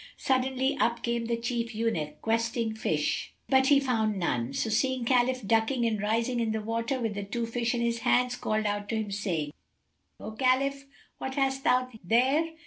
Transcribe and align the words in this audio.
Suddenly, 0.17 0.75
up 0.77 1.03
came 1.03 1.25
the 1.25 1.37
chief 1.37 1.75
eunuch, 1.75 2.23
questing 2.23 2.73
fish, 2.73 3.33
but 3.47 3.67
he 3.67 3.79
found 3.79 4.17
none; 4.17 4.51
so 4.51 4.71
seeing 4.71 5.05
Khalif 5.05 5.45
ducking 5.45 5.85
and 5.85 6.01
rising 6.01 6.39
in 6.39 6.53
the 6.53 6.59
water, 6.61 6.99
with 6.99 7.13
the 7.13 7.21
two 7.23 7.45
fish 7.45 7.75
in 7.75 7.81
his 7.81 7.99
hands, 7.99 8.35
called 8.35 8.65
out 8.65 8.89
to 8.89 8.95
him, 8.95 9.11
saying, 9.11 9.51
"O 10.19 10.31
Khalif, 10.31 10.87
what 11.19 11.35
hast 11.35 11.63
thou 11.65 11.87
there?" 12.03 12.49